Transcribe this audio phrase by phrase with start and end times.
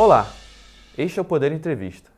[0.00, 0.32] Olá,
[0.96, 2.08] este é o Poder Entrevista.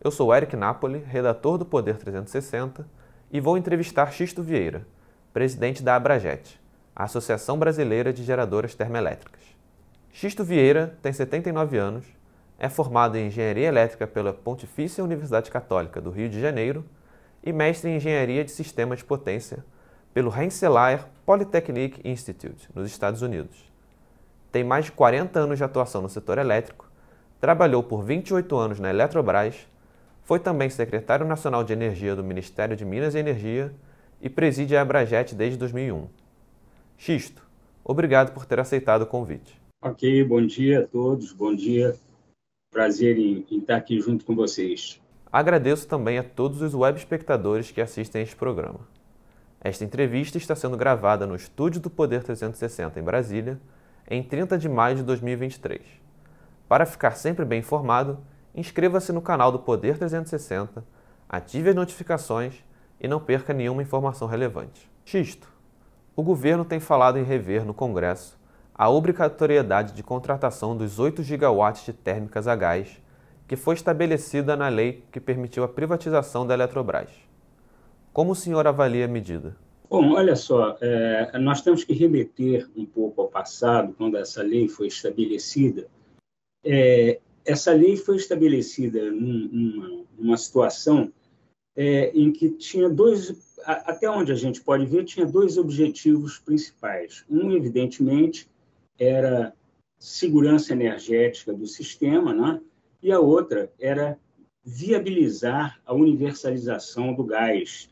[0.00, 2.86] Eu sou Eric Napoli, redator do Poder 360,
[3.32, 4.86] e vou entrevistar Xisto Vieira,
[5.32, 6.60] presidente da Abrajet,
[6.94, 9.42] a Associação Brasileira de Geradoras Termoelétricas.
[10.12, 12.04] Xisto Vieira tem 79 anos,
[12.56, 16.84] é formado em Engenharia Elétrica pela Pontifícia Universidade Católica do Rio de Janeiro
[17.42, 19.64] e mestre em Engenharia de Sistemas de Potência
[20.14, 23.68] pelo Rensselaer Polytechnic Institute, nos Estados Unidos.
[24.52, 26.87] Tem mais de 40 anos de atuação no setor elétrico
[27.40, 29.68] Trabalhou por 28 anos na Eletrobras,
[30.24, 33.72] foi também secretário nacional de Energia do Ministério de Minas e Energia
[34.20, 36.08] e preside a Abrajet desde 2001.
[36.96, 37.40] Xisto,
[37.84, 39.56] obrigado por ter aceitado o convite.
[39.80, 41.94] Ok, bom dia a todos, bom dia.
[42.72, 45.00] Prazer em, em estar aqui junto com vocês.
[45.30, 48.80] Agradeço também a todos os web espectadores que assistem a este programa.
[49.60, 53.60] Esta entrevista está sendo gravada no estúdio do Poder 360 em Brasília,
[54.10, 56.07] em 30 de maio de 2023.
[56.68, 58.18] Para ficar sempre bem informado,
[58.54, 60.84] inscreva-se no canal do Poder 360,
[61.26, 62.62] ative as notificações
[63.00, 64.90] e não perca nenhuma informação relevante.
[65.04, 65.48] Xisto.
[66.14, 68.38] O governo tem falado em rever no Congresso
[68.74, 73.00] a obrigatoriedade de contratação dos 8 gigawatts de térmicas a gás,
[73.46, 77.08] que foi estabelecida na lei que permitiu a privatização da Eletrobras.
[78.12, 79.56] Como o senhor avalia a medida?
[79.88, 84.68] Bom, olha só, é, nós temos que remeter um pouco ao passado, quando essa lei
[84.68, 85.88] foi estabelecida,
[86.64, 91.12] é, essa lei foi estabelecida numa, numa situação
[91.76, 97.24] é, em que tinha dois, até onde a gente pode ver, tinha dois objetivos principais.
[97.30, 98.48] Um, evidentemente,
[98.98, 99.54] era
[99.98, 102.60] segurança energética do sistema, né?
[103.02, 104.18] e a outra era
[104.64, 107.88] viabilizar a universalização do gás.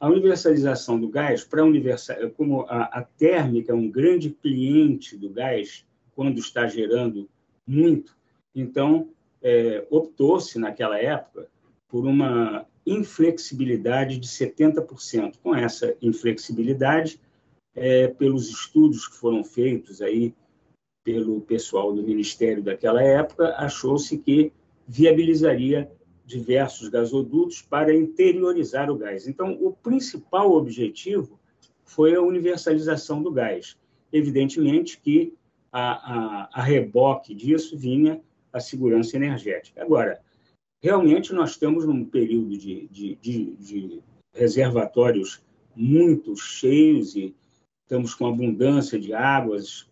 [0.00, 5.28] A universalização do gás, para universal, como a, a térmica é um grande cliente do
[5.28, 7.28] gás, quando está gerando
[7.68, 8.16] muito.
[8.54, 9.10] Então,
[9.42, 11.48] é, optou-se naquela época
[11.86, 15.34] por uma inflexibilidade de 70%.
[15.42, 17.20] Com essa inflexibilidade,
[17.74, 20.34] é, pelos estudos que foram feitos aí
[21.04, 24.52] pelo pessoal do Ministério daquela época, achou-se que
[24.86, 25.90] viabilizaria
[26.24, 29.26] diversos gasodutos para interiorizar o gás.
[29.26, 31.38] Então, o principal objetivo
[31.84, 33.76] foi a universalização do gás.
[34.12, 35.32] Evidentemente que
[35.72, 38.20] a, a, a reboque disso vinha
[38.52, 39.82] a segurança energética.
[39.82, 40.20] Agora,
[40.82, 44.02] realmente nós estamos num período de, de, de, de
[44.34, 45.42] reservatórios
[45.74, 47.34] muito cheios e
[47.82, 49.88] estamos com abundância de águas,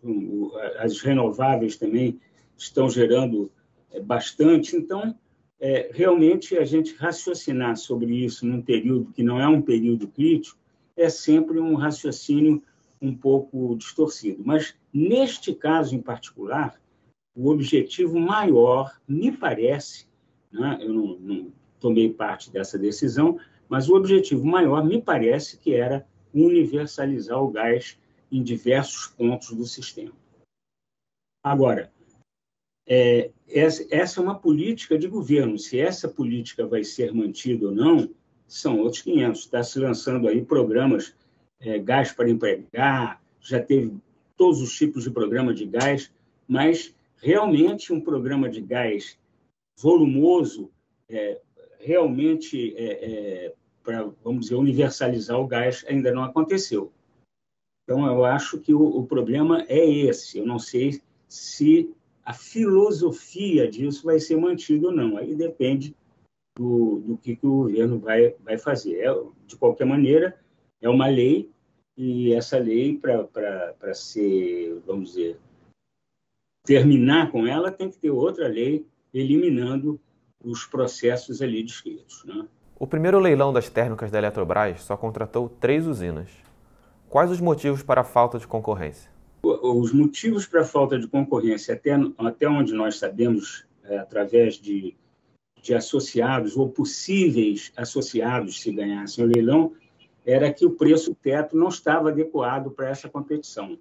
[0.79, 2.19] as renováveis também
[2.57, 3.51] estão gerando
[3.91, 4.75] é, bastante.
[4.75, 5.15] Então,
[5.59, 10.59] é, realmente, a gente raciocinar sobre isso num período que não é um período crítico
[10.95, 12.61] é sempre um raciocínio
[13.01, 14.43] um pouco distorcido.
[14.45, 16.79] Mas, neste caso em particular,
[17.35, 20.07] o objetivo maior, me parece,
[20.51, 25.73] né, eu não, não tomei parte dessa decisão, mas o objetivo maior, me parece, que
[25.73, 27.99] era universalizar o gás
[28.31, 30.13] em diversos pontos do sistema.
[31.43, 31.91] Agora,
[32.87, 35.57] é, essa, é uma política de governo.
[35.57, 38.09] Se essa política vai ser mantida ou não,
[38.47, 39.39] são outros 500.
[39.41, 41.15] Está se lançando aí programas
[41.59, 43.95] é, gás para empregar, já teve
[44.35, 46.13] todos os tipos de programa de gás,
[46.47, 49.17] mas realmente um programa de gás
[49.79, 50.71] volumoso,
[51.09, 51.39] é,
[51.79, 53.53] realmente é, é
[53.83, 56.91] para, vamos dizer, universalizar o gás, ainda não aconteceu.
[57.83, 60.39] Então, eu acho que o, o problema é esse.
[60.39, 61.89] Eu não sei se
[62.25, 65.15] a filosofia disso vai ser mantida ou não.
[65.15, 65.95] Aí depende
[66.57, 68.99] do, do que, que o governo vai, vai fazer.
[68.99, 69.07] É,
[69.45, 70.37] de qualquer maneira,
[70.81, 71.49] é uma lei
[71.97, 75.39] e essa lei, para ser, vamos dizer,
[76.63, 79.99] terminar com ela, tem que ter outra lei eliminando
[80.43, 82.23] os processos ali descritos.
[82.25, 82.47] Né?
[82.79, 86.29] O primeiro leilão das térmicas da Eletrobras só contratou três usinas.
[87.09, 89.09] Quais os motivos para a falta de concorrência?
[89.41, 94.95] Os motivos para a falta de concorrência, até, até onde nós sabemos, é, através de,
[95.61, 99.73] de associados ou possíveis associados, se ganhassem o leilão,
[100.27, 103.79] era que o preço teto não estava adequado para essa competição,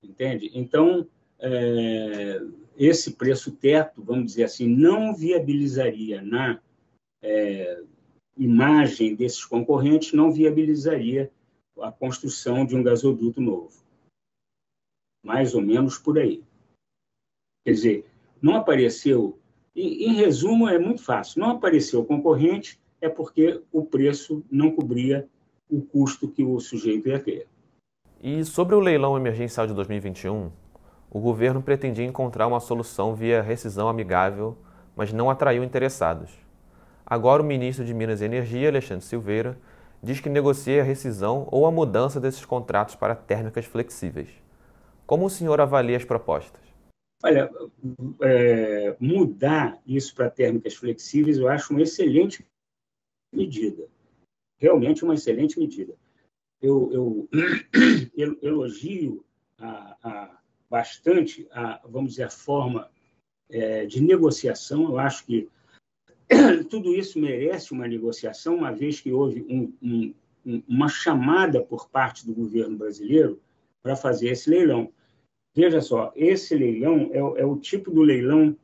[0.00, 0.48] entende?
[0.54, 1.04] Então,
[1.40, 2.40] é,
[2.76, 6.60] esse preço teto, vamos dizer assim, não viabilizaria na
[7.20, 7.82] é,
[8.36, 11.28] imagem desses concorrentes, não viabilizaria
[11.80, 13.82] a construção de um gasoduto novo.
[15.24, 16.44] Mais ou menos por aí.
[17.64, 18.06] Quer dizer,
[18.40, 19.40] não apareceu.
[19.74, 21.40] Em, em resumo, é muito fácil.
[21.40, 25.28] Não apareceu concorrente é porque o preço não cobria
[25.68, 27.46] o custo que o sujeito ia ter.
[28.22, 30.50] E sobre o leilão emergencial de 2021,
[31.10, 34.56] o governo pretendia encontrar uma solução via rescisão amigável,
[34.96, 36.30] mas não atraiu interessados.
[37.06, 39.58] Agora, o ministro de Minas e Energia, Alexandre Silveira,
[40.02, 44.28] diz que negocia a rescisão ou a mudança desses contratos para térmicas flexíveis.
[45.06, 46.60] Como o senhor avalia as propostas?
[47.22, 47.50] Olha,
[48.22, 52.46] é, mudar isso para térmicas flexíveis eu acho uma excelente
[53.32, 53.86] medida.
[54.64, 55.94] Realmente uma excelente medida.
[56.62, 57.28] Eu,
[58.16, 59.22] eu, elogio
[59.58, 60.38] a, a,
[60.70, 62.90] bastante a, vamos dizer, a forma
[63.50, 64.84] é, de negociação.
[64.84, 65.50] Eu acho que
[66.70, 72.24] tudo isso merece uma negociação, uma vez que houve um, um, uma chamada por parte
[72.26, 73.38] do governo brasileiro
[73.82, 74.90] para fazer esse leilão.
[75.54, 78.56] Veja só, esse leilão é, é o tipo do leilão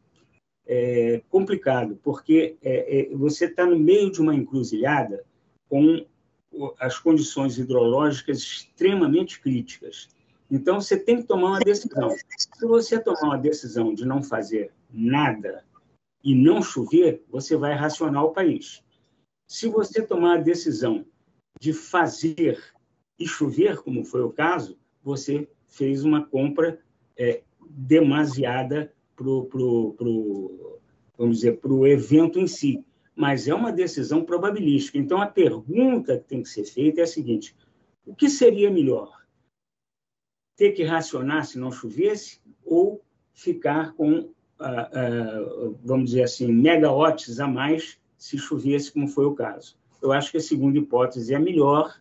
[0.66, 5.28] é, complicado, porque é, é você está no meio de uma encruzilhada
[5.70, 6.04] com
[6.80, 10.08] as condições hidrológicas extremamente críticas.
[10.50, 12.10] Então, você tem que tomar uma decisão.
[12.10, 15.64] Se você tomar uma decisão de não fazer nada
[16.24, 18.82] e não chover, você vai racionar o país.
[19.46, 21.06] Se você tomar a decisão
[21.60, 22.60] de fazer
[23.16, 26.80] e chover, como foi o caso, você fez uma compra
[27.16, 30.76] é, demasiada para o
[31.16, 32.84] vamos dizer, para o evento em si.
[33.20, 34.96] Mas é uma decisão probabilística.
[34.96, 37.54] Então, a pergunta que tem que ser feita é a seguinte:
[38.06, 39.14] o que seria melhor?
[40.56, 47.38] Ter que racionar se não chovesse ou ficar com, ah, ah, vamos dizer assim, megawatts
[47.40, 49.76] a mais se chovesse, como foi o caso?
[50.00, 52.00] Eu acho que a segunda hipótese é a melhor.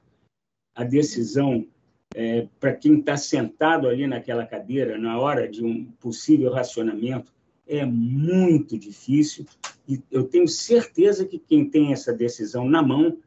[0.73, 1.67] A decisão
[2.15, 7.33] é, para quem está sentado ali naquela cadeira, na hora de um possível racionamento,
[7.69, 9.45] é muito difícil.
[9.87, 13.19] E eu tenho certeza que quem tem essa decisão na mão,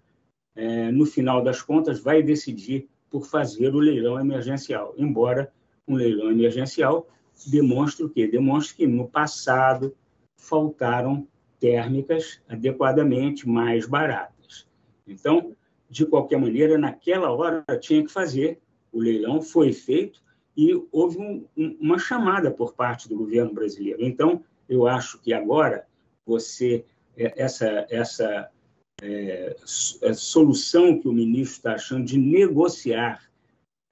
[0.55, 4.95] é, no final das contas, vai decidir por fazer o leilão emergencial.
[4.99, 5.53] Embora
[5.87, 7.09] um leilão emergencial
[7.47, 8.27] demonstre o quê?
[8.27, 9.95] Demonstre que no passado
[10.37, 11.27] faltaram
[11.61, 14.67] térmicas adequadamente mais baratas.
[15.07, 15.55] Então,
[15.89, 18.61] de qualquer maneira, naquela hora tinha que fazer
[18.93, 20.21] o leilão foi feito
[20.57, 24.03] e houve um, um, uma chamada por parte do governo brasileiro.
[24.03, 25.87] Então, eu acho que agora
[26.27, 26.85] você
[27.17, 28.51] é, essa essa
[29.03, 29.57] é,
[30.03, 33.21] é, solução que o ministro está achando de negociar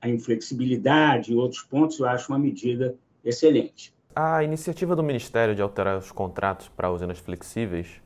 [0.01, 3.93] a inflexibilidade e outros pontos, eu acho uma medida excelente.
[4.15, 8.01] A iniciativa do Ministério de alterar os contratos para usinas flexíveis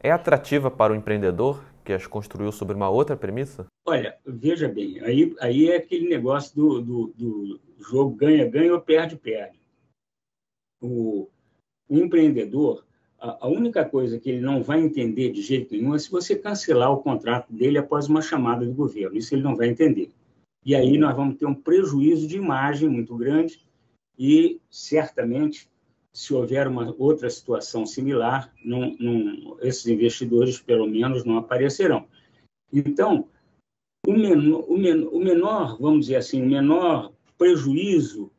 [0.00, 3.66] é atrativa para o empreendedor que as construiu sobre uma outra premissa?
[3.86, 9.58] Olha, veja bem, aí, aí é aquele negócio do, do, do jogo ganha-ganha ou perde-perde.
[10.82, 11.30] O,
[11.88, 12.84] o, empreendedor,
[13.18, 16.36] a, a, única coisa que ele não vai entender de jeito nenhum é se você
[16.36, 19.16] cancelar o contrato dele após uma chamada do governo.
[19.16, 20.10] Isso ele não vai entender.
[20.66, 23.66] E aí nós vamos ter um prejuízo de imagem muito grande
[24.18, 25.66] e, certamente,
[26.12, 32.06] se houver uma outra situação similar, não, não, esses investidores, pelo menos, não aparecerão.
[32.72, 33.28] Então,
[34.06, 38.30] o menor, o, o menor, vamos dizer assim, o menor prejuízo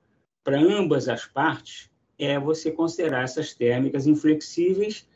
[0.44, 5.08] para ambas as partes é você considerar essas térmicas inflexíveis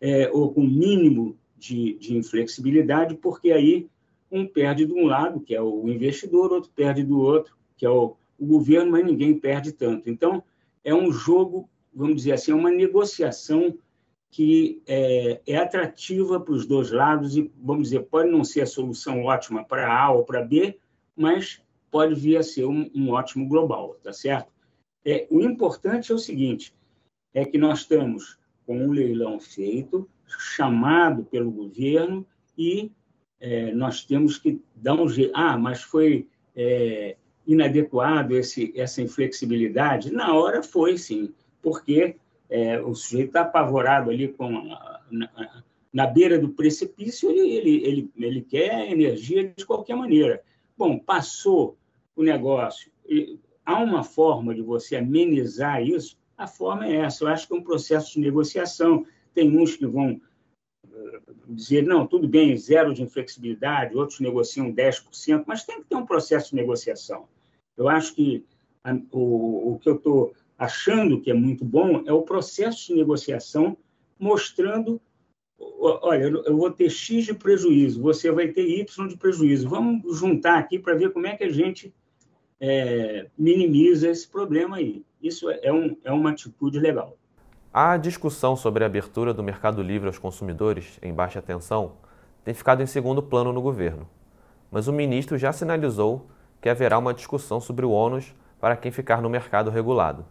[0.00, 3.88] é, ou com mínimo de, de inflexibilidade, porque aí
[4.30, 7.90] um perde de um lado, que é o investidor, outro perde do outro, que é
[7.90, 10.10] o, o governo, mas ninguém perde tanto.
[10.10, 10.42] Então,
[10.82, 13.76] é um jogo vamos dizer assim, é uma negociação
[14.30, 18.66] que é, é atrativa para os dois lados e, vamos dizer, pode não ser a
[18.66, 20.76] solução ótima para A ou para B,
[21.16, 24.52] mas pode vir a ser um, um ótimo global, tá certo?
[25.04, 26.74] É, o importante é o seguinte,
[27.32, 28.36] é que nós estamos
[28.66, 32.26] com um leilão feito, chamado pelo governo
[32.58, 32.90] e
[33.38, 35.32] é, nós temos que dar um jeito.
[35.32, 40.12] Ah, mas foi é, inadequado esse, essa inflexibilidade?
[40.12, 41.32] Na hora foi, sim
[41.64, 42.16] porque
[42.50, 44.48] é, o sujeito está apavorado ali com
[45.10, 50.42] na, na, beira do precipício, ele, ele, ele, ele quer energia de qualquer maneira.
[50.76, 51.76] Bom, passou
[52.14, 52.92] o negócio,
[53.64, 57.24] há uma forma de você amenizar isso, a forma é essa.
[57.24, 59.06] Eu acho que é um processo de negociação.
[59.32, 60.20] Tem uns que vão
[60.92, 65.96] eh, dizer, não, tudo bem, zero de inflexibilidade, outros negociam 10%, mas tem que ter
[65.96, 67.28] um processo de negociação.
[67.76, 68.44] Eu acho que
[68.82, 72.94] a, o, o que eu estou achando que é muito bom é o processo de
[72.94, 73.76] negociação
[74.18, 75.00] mostrando
[75.58, 79.68] olha, eu vou ter X de prejuízo, você vai ter Y de prejuízo.
[79.68, 81.94] Vamos juntar aqui para ver como é que a gente
[82.60, 85.04] é, minimiza esse problema aí.
[85.22, 87.16] Isso é, um, é uma atitude legal.
[87.72, 91.96] A discussão sobre a abertura do mercado livre aos consumidores em baixa tensão
[92.44, 94.08] tem ficado em segundo plano no governo,
[94.70, 96.28] mas o ministro já sinalizou
[96.60, 100.24] que haverá uma discussão sobre o ônus para quem ficar no mercado regulado.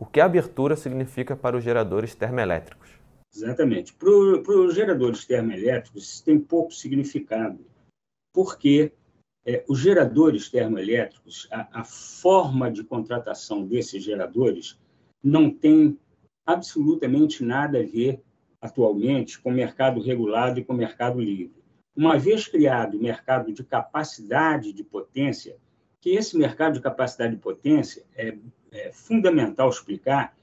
[0.00, 2.88] O que a abertura significa para os geradores termoelétricos?
[3.34, 3.92] Exatamente.
[3.92, 7.58] Para os geradores termoelétricos, isso tem pouco significado,
[8.32, 8.92] porque
[9.44, 14.78] é, os geradores termoelétricos, a, a forma de contratação desses geradores
[15.20, 15.98] não tem
[16.46, 18.22] absolutamente nada a ver
[18.60, 21.60] atualmente com o mercado regulado e com o mercado livre.
[21.96, 25.56] Uma vez criado o mercado de capacidade de potência,
[26.00, 28.36] que esse mercado de capacidade de potência é,
[28.72, 30.36] é fundamental explicar,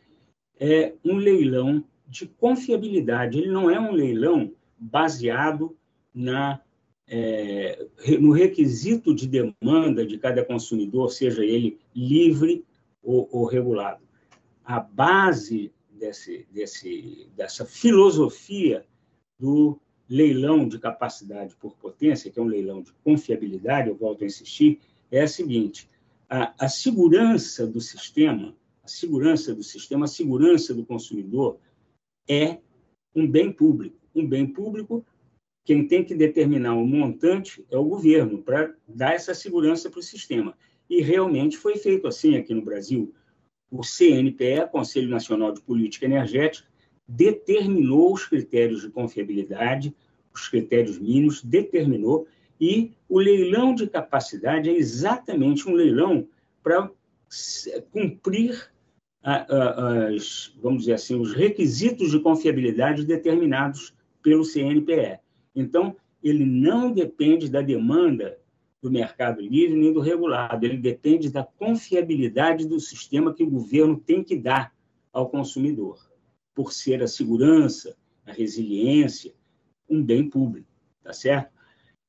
[0.60, 3.38] é um leilão de confiabilidade.
[3.38, 5.76] Ele não é um leilão baseado
[6.14, 6.62] na,
[7.08, 7.86] é,
[8.20, 12.64] no requisito de demanda de cada consumidor, seja ele livre
[13.04, 14.04] ou, ou regulado.
[14.64, 18.86] A base desse, desse, dessa filosofia
[19.40, 24.28] do leilão de capacidade por potência, que é um leilão de confiabilidade, eu volto a
[24.28, 24.80] insistir,
[25.12, 25.90] é a seguinte:
[26.30, 31.58] a, a segurança do sistema, a segurança do sistema, a segurança do consumidor
[32.28, 32.60] é
[33.16, 33.96] um bem público.
[34.14, 35.06] Um bem público,
[35.66, 40.04] quem tem que determinar o montante é o governo, para dar essa segurança para o
[40.04, 40.56] sistema.
[40.90, 43.14] E realmente foi feito assim aqui no Brasil.
[43.70, 46.68] O CNPE, Conselho Nacional de Política Energética,
[47.08, 49.94] determinou os critérios de confiabilidade,
[50.34, 52.28] os critérios mínimos, determinou,
[52.60, 56.28] e o leilão de capacidade é exatamente um leilão
[56.64, 56.90] para
[57.92, 58.72] cumprir
[59.22, 65.20] as, vamos dizer assim, os requisitos de confiabilidade determinados pelo CNPE.
[65.56, 68.40] Então, ele não depende da demanda
[68.82, 73.98] do mercado livre nem do regulado, ele depende da confiabilidade do sistema que o governo
[74.00, 74.74] tem que dar
[75.12, 75.98] ao consumidor,
[76.54, 77.96] por ser a segurança,
[78.26, 79.34] a resiliência,
[79.90, 80.68] um bem público,
[81.04, 81.55] tá certo?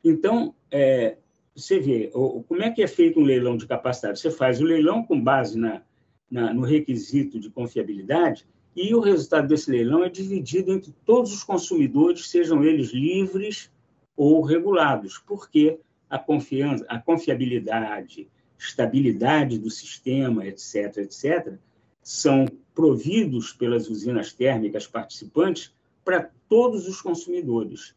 [0.09, 1.17] Então, é,
[1.53, 4.21] você vê, como é que é feito um leilão de capacidade?
[4.21, 5.83] Você faz o leilão com base na,
[6.31, 8.47] na, no requisito de confiabilidade
[8.77, 13.69] e o resultado desse leilão é dividido entre todos os consumidores, sejam eles livres
[14.17, 21.55] ou regulados, porque a confiança, a confiabilidade, estabilidade do sistema, etc., etc.,
[22.01, 27.97] são providos pelas usinas térmicas participantes para todos os consumidores.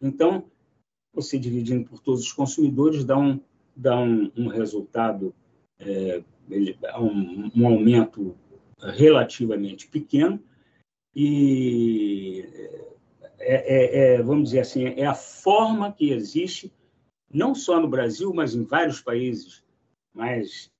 [0.00, 0.44] Então,
[1.12, 3.40] você dividindo por todos os consumidores dá um,
[3.74, 5.34] dá um, um resultado
[5.78, 6.22] é,
[6.98, 8.36] um, um aumento
[8.78, 10.42] relativamente pequeno
[11.14, 12.44] e
[13.38, 16.72] é, é, é, vamos dizer assim, é a forma que existe,
[17.32, 19.64] não só no Brasil, mas em vários países
[20.12, 20.70] mais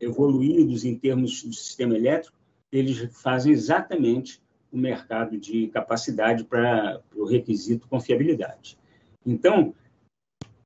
[0.00, 2.36] evoluídos em termos do sistema elétrico,
[2.72, 8.78] eles fazem exatamente o mercado de capacidade para o requisito confiabilidade.
[9.24, 9.74] Então,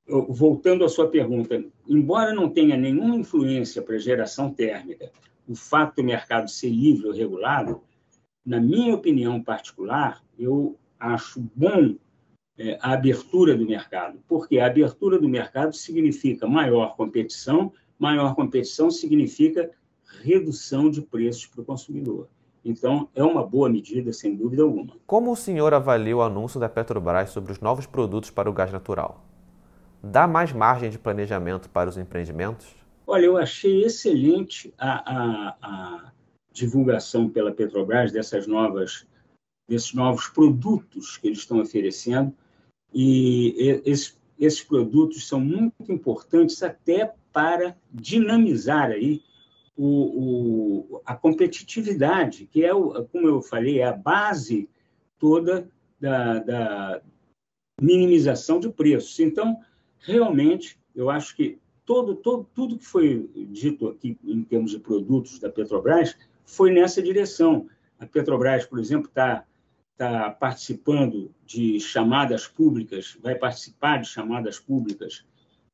[0.07, 5.11] voltando à sua pergunta, embora não tenha nenhuma influência para a geração térmica
[5.47, 7.83] o fato do mercado ser livre ou regulado,
[8.45, 11.97] na minha opinião particular, eu acho bom
[12.57, 18.91] é, a abertura do mercado, porque a abertura do mercado significa maior competição, maior competição
[18.91, 19.71] significa
[20.23, 22.29] redução de preços para o consumidor.
[22.65, 24.97] Então, é uma boa medida, sem dúvida alguma.
[25.07, 28.73] Como o senhor avalia o anúncio da Petrobras sobre os novos produtos para o gás
[28.73, 29.25] natural?
[30.05, 32.67] dá mais margem de planejamento para os empreendimentos?
[33.07, 36.13] Olha, eu achei excelente a, a, a
[36.53, 39.07] divulgação pela Petrobras dessas novas,
[39.69, 42.35] desses novos produtos que eles estão oferecendo.
[42.93, 49.23] E esses, esses produtos são muito importantes até para dinamizar aí
[49.77, 54.69] o, o, a competitividade, que é, o, como eu falei, é a base
[55.19, 55.69] toda
[56.01, 57.03] da, da
[57.81, 59.19] minimização de preços.
[59.19, 59.59] Então,
[59.99, 65.39] realmente, eu acho que todo, todo, tudo que foi dito aqui em termos de produtos
[65.39, 67.69] da Petrobras foi nessa direção.
[67.99, 69.45] A Petrobras, por exemplo, está
[69.97, 75.25] tá participando de chamadas públicas, vai participar de chamadas públicas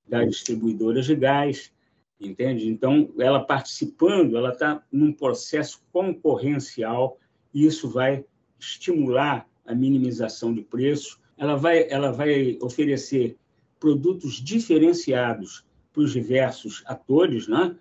[0.06, 1.72] das distribuidoras de gás,
[2.20, 2.68] entende?
[2.68, 7.18] Então, ela participando, ela está num processo concorrencial
[7.52, 8.24] e isso vai
[8.58, 11.18] estimular a minimização de preços.
[11.36, 13.36] Ela vai, ela vai oferecer
[13.78, 17.74] produtos diferenciados para os diversos atores, né?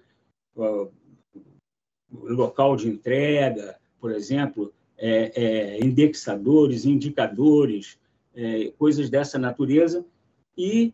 [2.11, 7.99] local de entrega, por exemplo, é, é, indexadores, indicadores,
[8.33, 10.05] é, coisas dessa natureza.
[10.57, 10.93] E,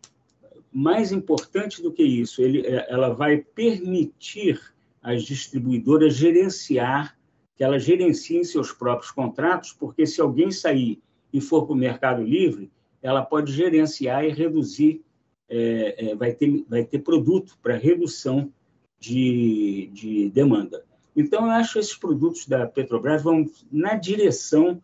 [0.76, 4.60] mais importante do que isso, ele, é, ela vai permitir
[5.02, 7.16] às distribuidoras gerenciar,
[7.54, 11.00] que elas gerenciem seus próprios contratos, porque se alguém sair
[11.32, 15.02] e for para o Mercado Livre, ela pode gerenciar e reduzir,
[15.48, 18.52] é, é, vai, ter, vai ter produto para redução
[19.00, 20.84] de, de demanda.
[21.16, 24.82] Então, eu acho que esses produtos da Petrobras vão na direção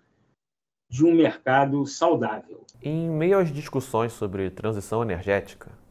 [0.89, 2.65] de um mercado saudável.
[2.83, 5.82] Em meio às discussões sobre transição energética,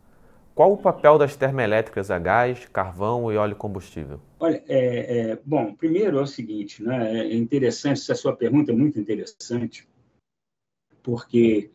[0.53, 4.19] qual o papel das termoelétricas a gás, carvão e óleo combustível?
[4.39, 8.75] Olha, é, é, bom, primeiro é o seguinte, né, é interessante, essa sua pergunta é
[8.75, 9.87] muito interessante,
[11.01, 11.71] porque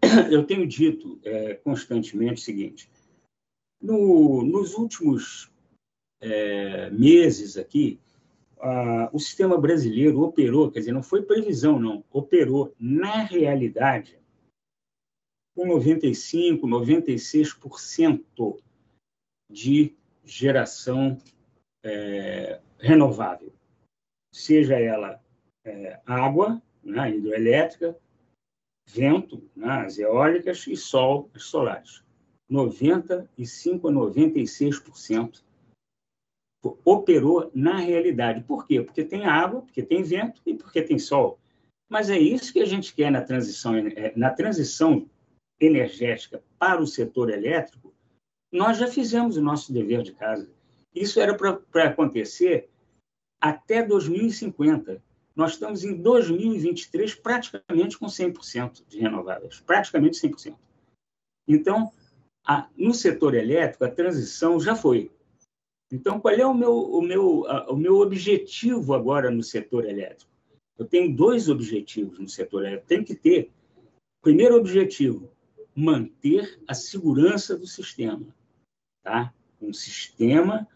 [0.30, 2.90] eu tenho dito é, constantemente o seguinte,
[3.80, 5.50] no, nos últimos
[6.20, 7.98] é, meses aqui,
[8.60, 14.21] a, o sistema brasileiro operou, quer dizer, não foi previsão, não, operou, na realidade,
[15.54, 18.58] com 95%, 96%
[19.50, 19.94] de
[20.24, 21.18] geração
[21.84, 23.52] é, renovável,
[24.32, 25.22] seja ela
[25.64, 27.96] é, água, né, hidroelétrica,
[28.88, 32.02] vento, né, as eólicas e sol, as solares.
[32.50, 33.26] 95%
[33.88, 35.42] a 96%
[36.84, 38.44] operou na realidade.
[38.44, 38.80] Por quê?
[38.80, 41.38] Porque tem água, porque tem vento e porque tem sol.
[41.88, 45.08] Mas é isso que a gente quer na transição, é, na transição
[45.66, 47.94] energética para o setor elétrico.
[48.50, 50.50] Nós já fizemos o nosso dever de casa.
[50.94, 52.68] Isso era para acontecer
[53.40, 55.02] até 2050.
[55.34, 60.54] Nós estamos em 2023 praticamente com 100% de renováveis, praticamente 100%.
[61.48, 61.90] Então,
[62.44, 65.10] a, no setor elétrico, a transição já foi.
[65.90, 70.30] Então, qual é o meu, o, meu, a, o meu objetivo agora no setor elétrico?
[70.78, 72.86] Eu tenho dois objetivos no setor elétrico.
[72.86, 73.50] Tem que ter,
[74.20, 75.31] primeiro objetivo,
[75.74, 78.26] manter a segurança do sistema.
[79.02, 79.32] Tá?
[79.60, 80.68] Um sistema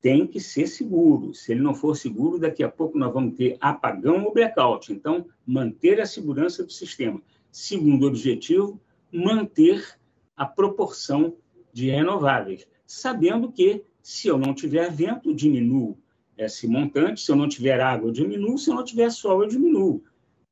[0.00, 1.34] tem que ser seguro.
[1.34, 4.92] Se ele não for seguro, daqui a pouco nós vamos ter apagão ou blackout.
[4.92, 7.20] Então, manter a segurança do sistema.
[7.50, 8.80] Segundo objetivo,
[9.12, 9.98] manter
[10.36, 11.36] a proporção
[11.72, 15.98] de renováveis, sabendo que se eu não tiver vento, diminuo
[16.36, 19.48] esse montante, se eu não tiver água, eu diminuo, se eu não tiver sol, eu
[19.48, 20.04] diminuo.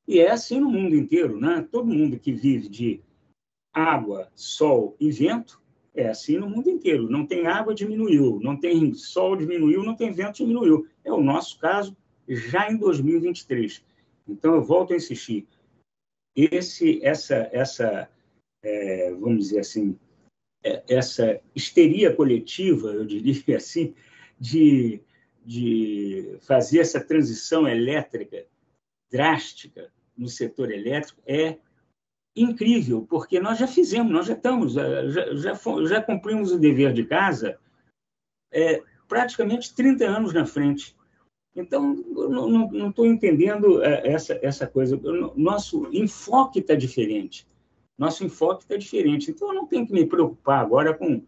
[0.09, 1.67] E é assim no mundo inteiro, né?
[1.71, 3.01] Todo mundo que vive de
[3.75, 5.61] água, sol e vento
[5.95, 7.11] é assim no mundo inteiro.
[7.11, 8.41] Não tem água, diminuiu.
[8.41, 9.83] Não tem sol, diminuiu.
[9.83, 10.89] Não tem vento, diminuiu.
[11.05, 11.97] É o nosso caso
[12.29, 13.85] já em 2023.
[14.27, 15.47] Então, eu volto a insistir.
[16.35, 18.11] Esse, essa, essa
[18.63, 19.97] é, vamos dizer assim,
[20.65, 23.95] é, essa histeria coletiva, eu diria assim,
[24.41, 25.01] de,
[25.45, 28.47] de fazer essa transição elétrica
[29.13, 31.59] drástica no setor elétrico é
[32.37, 35.55] incrível, porque nós já fizemos, nós já estamos, já, já,
[35.87, 37.59] já cumprimos o dever de casa
[38.53, 40.97] é, praticamente 30 anos na frente.
[41.55, 45.01] Então, eu não estou entendendo é, essa, essa coisa.
[45.37, 47.47] Nosso enfoque está diferente.
[47.97, 49.31] Nosso enfoque está diferente.
[49.31, 51.23] Então, eu não tenho que me preocupar agora com,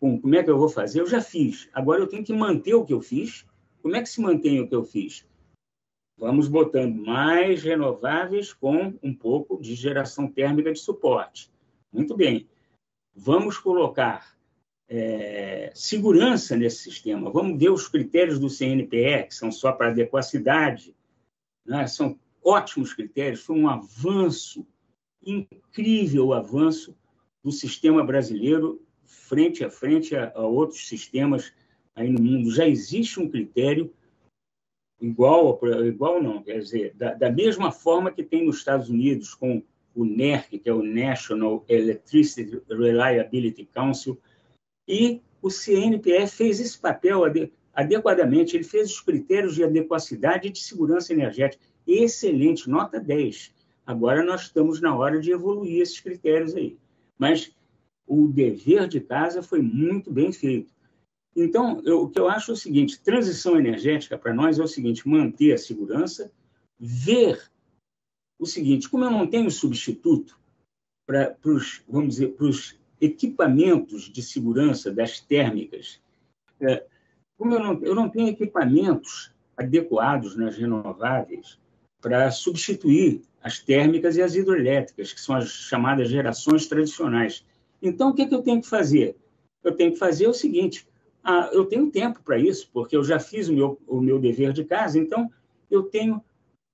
[0.00, 1.00] com como é que eu vou fazer.
[1.00, 1.68] Eu já fiz.
[1.72, 3.46] Agora, eu tenho que manter o que eu fiz.
[3.80, 5.24] Como é que se mantém o que eu fiz?
[6.18, 11.48] Vamos botando mais renováveis com um pouco de geração térmica de suporte.
[11.92, 12.48] Muito bem.
[13.14, 14.36] Vamos colocar
[14.88, 17.30] é, segurança nesse sistema.
[17.30, 20.92] Vamos ver os critérios do CNPE, que são só para adequacidade.
[21.64, 21.86] Né?
[21.86, 23.44] São ótimos critérios.
[23.44, 24.66] Foi um avanço,
[25.24, 26.96] incrível avanço
[27.44, 31.52] do sistema brasileiro frente a frente a, a outros sistemas
[31.94, 32.50] aí no mundo.
[32.50, 33.92] Já existe um critério
[35.00, 39.62] igual, igual não, quer dizer, da, da mesma forma que tem nos Estados Unidos com
[39.94, 44.18] o NERC, que é o National Electricity Reliability Council,
[44.86, 47.22] e o CNPE fez esse papel
[47.74, 51.62] adequadamente, ele fez os critérios de adequacidade e de segurança energética.
[51.86, 53.52] Excelente, nota 10.
[53.86, 56.76] Agora nós estamos na hora de evoluir esses critérios aí.
[57.18, 57.52] Mas
[58.06, 60.72] o dever de casa foi muito bem feito.
[61.40, 64.66] Então, eu, o que eu acho é o seguinte: transição energética para nós é o
[64.66, 66.32] seguinte: manter a segurança,
[66.78, 67.40] ver
[68.40, 70.38] o seguinte, como eu não tenho substituto
[71.06, 76.00] para os, vamos dizer, para os equipamentos de segurança das térmicas,
[76.60, 76.84] é,
[77.36, 81.58] como eu não, eu não tenho equipamentos adequados nas renováveis
[82.00, 87.46] para substituir as térmicas e as hidroelétricas, que são as chamadas gerações tradicionais.
[87.80, 89.16] Então, o que, é que eu tenho que fazer?
[89.62, 90.87] Eu tenho que fazer o seguinte:
[91.22, 94.52] ah, eu tenho tempo para isso, porque eu já fiz o meu, o meu dever
[94.52, 95.30] de casa, então
[95.70, 96.22] eu tenho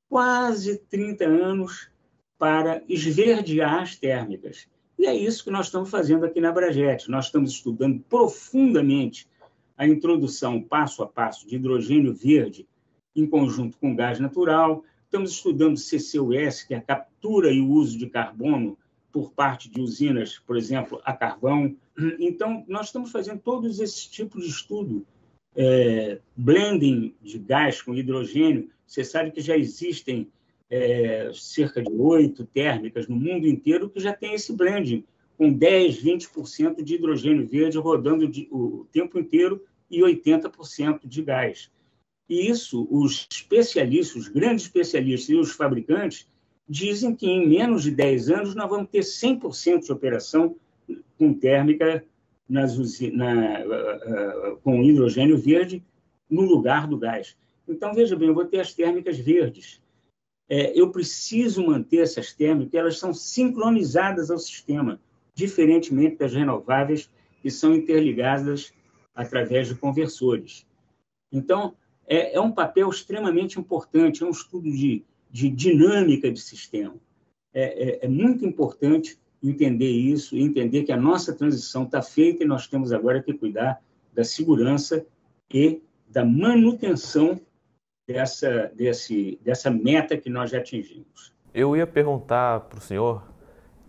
[0.08, 1.90] quase 30 anos
[2.38, 4.68] para esverdear as térmicas.
[4.98, 7.10] E é isso que nós estamos fazendo aqui na Brajet.
[7.10, 9.28] Nós estamos estudando profundamente
[9.76, 12.68] a introdução passo a passo de hidrogênio verde
[13.14, 14.84] em conjunto com gás natural.
[15.04, 18.78] Estamos estudando CCUS, que é a captura e o uso de carbono
[19.14, 21.76] por parte de usinas, por exemplo, a carvão.
[22.18, 25.06] Então, nós estamos fazendo todos esses tipos de estudo
[25.54, 28.68] é, blending de gás com hidrogênio.
[28.84, 30.28] Você sabe que já existem
[30.68, 35.04] é, cerca de oito térmicas no mundo inteiro que já tem esse blending,
[35.38, 41.70] com 10, 20% de hidrogênio verde rodando de, o tempo inteiro e 80% de gás.
[42.28, 46.26] E isso, os especialistas, os grandes especialistas e os fabricantes
[46.68, 50.56] dizem que em menos de 10 anos nós vamos ter 100% de operação
[51.18, 52.04] com térmica
[52.48, 52.76] nas,
[53.12, 55.82] na, uh, uh, com hidrogênio verde
[56.28, 57.36] no lugar do gás.
[57.66, 59.80] Então, veja bem, eu vou ter as térmicas verdes.
[60.48, 65.00] É, eu preciso manter essas térmicas, elas são sincronizadas ao sistema,
[65.34, 68.72] diferentemente das renováveis, que são interligadas
[69.14, 70.66] através de conversores.
[71.32, 71.74] Então,
[72.06, 75.02] é, é um papel extremamente importante, é um estudo de,
[75.34, 76.94] de dinâmica de sistema.
[77.52, 82.46] É, é, é muito importante entender isso, entender que a nossa transição está feita e
[82.46, 83.82] nós temos agora que cuidar
[84.14, 85.04] da segurança
[85.52, 87.40] e da manutenção
[88.06, 91.34] dessa, desse, dessa meta que nós já atingimos.
[91.52, 93.26] Eu ia perguntar para o senhor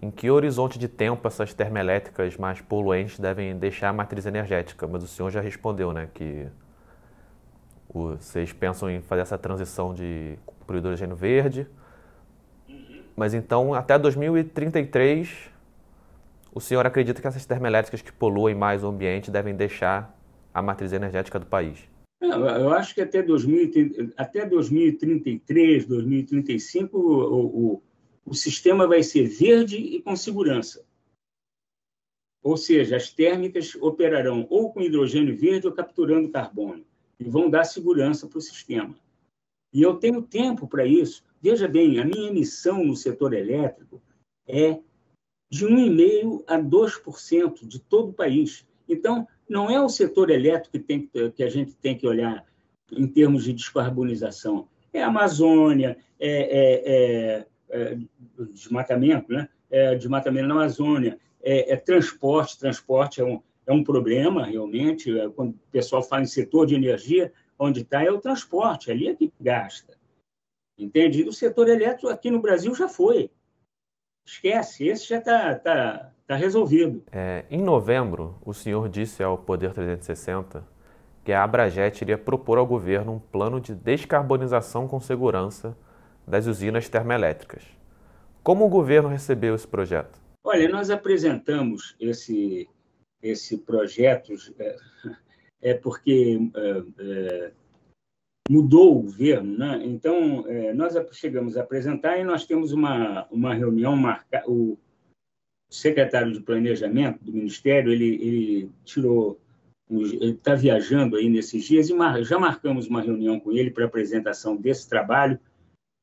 [0.01, 5.03] em que horizonte de tempo essas termoelétricas mais poluentes devem deixar a matriz energética, mas
[5.03, 6.47] o senhor já respondeu, né, que
[7.93, 11.67] vocês pensam em fazer essa transição de para o hidrogênio verde,
[13.15, 15.49] mas então, até 2033,
[16.53, 20.17] o senhor acredita que essas termoelétricas que poluem mais o ambiente devem deixar
[20.53, 21.79] a matriz energética do país?
[22.21, 27.83] Eu acho que até, 2000, até 2033, 2035, o, o,
[28.25, 30.83] o sistema vai ser verde e com segurança.
[32.41, 36.85] Ou seja, as térmicas operarão ou com hidrogênio verde ou capturando carbono
[37.19, 38.95] e vão dar segurança para o sistema.
[39.75, 41.21] E eu tenho tempo para isso.
[41.41, 44.01] Veja bem, a minha emissão no setor elétrico
[44.47, 44.79] é
[45.51, 48.65] de 1,5% a 2% de todo o país.
[48.87, 52.45] Então, não é o setor elétrico que, tem, que a gente tem que olhar
[52.89, 54.69] em termos de descarbonização.
[54.93, 57.97] É a Amazônia, é, é, é, é
[58.53, 59.49] desmatamento, né?
[59.69, 62.57] É desmatamento na Amazônia, é, é, transporte.
[62.57, 65.11] Transporte é um, é um problema, realmente.
[65.35, 69.15] Quando o pessoal fala em setor de energia, onde está é o transporte, ali é
[69.15, 69.97] que gasta.
[70.77, 71.21] Entende?
[71.21, 73.31] E o setor elétrico aqui no Brasil já foi.
[74.27, 77.03] Esquece, esse já está tá, tá resolvido.
[77.11, 80.67] É, em novembro, o senhor disse ao Poder 360
[81.23, 85.77] que a Abrajet iria propor ao governo um plano de descarbonização com segurança
[86.27, 87.63] das usinas termoelétricas.
[88.43, 90.19] Como o governo recebeu esse projeto?
[90.43, 92.69] Olha, nós apresentamos esse,
[93.21, 94.33] esse projeto
[95.65, 97.51] é, porque é, é,
[98.47, 99.81] mudou o governo, né?
[99.83, 104.47] Então é, nós chegamos a apresentar e nós temos uma uma reunião marcada.
[104.47, 104.77] O
[105.71, 109.39] secretário de planejamento do ministério ele, ele tirou
[110.21, 114.87] está viajando aí nesses dias e já marcamos uma reunião com ele para apresentação desse
[114.87, 115.39] trabalho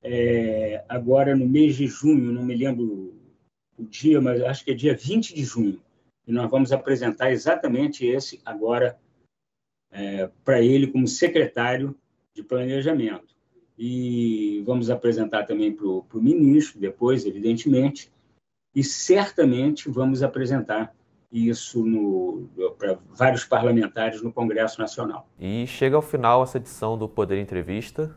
[0.03, 3.15] é, agora no mês de junho, não me lembro
[3.79, 5.81] o dia, mas acho que é dia 20 de junho.
[6.27, 8.99] E nós vamos apresentar exatamente esse agora
[9.93, 11.95] é, para ele como secretário
[12.35, 13.33] de planejamento.
[13.79, 18.11] E vamos apresentar também para o ministro, depois, evidentemente,
[18.75, 20.95] e certamente vamos apresentar
[21.31, 25.27] isso para vários parlamentares no Congresso Nacional.
[25.39, 28.15] E chega ao final essa edição do Poder Entrevista.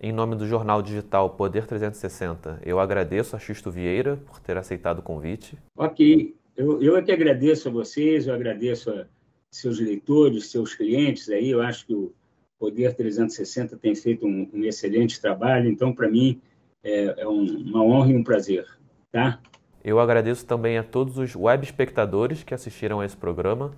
[0.00, 4.98] Em nome do jornal digital Poder 360, eu agradeço a Xusto Vieira por ter aceitado
[4.98, 5.56] o convite.
[5.76, 9.06] Ok, eu, eu é que agradeço a vocês, eu agradeço a
[9.52, 12.12] seus leitores, seus clientes aí, eu acho que o
[12.58, 16.40] Poder 360 tem feito um, um excelente trabalho, então para mim
[16.82, 18.66] é, é um, uma honra e um prazer,
[19.10, 19.38] tá?
[19.84, 23.72] Eu agradeço também a todos os web espectadores que assistiram a esse programa.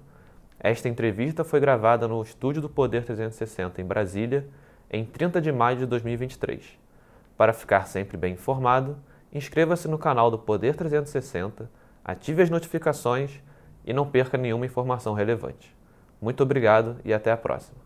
[0.60, 4.46] Esta entrevista foi gravada no estúdio do Poder 360 em Brasília
[4.90, 6.78] em 30 de maio de 2023.
[7.36, 8.96] Para ficar sempre bem informado,
[9.32, 11.70] inscreva-se no canal do Poder 360,
[12.04, 13.40] ative as notificações
[13.84, 15.74] e não perca nenhuma informação relevante.
[16.20, 17.83] Muito obrigado e até a próxima.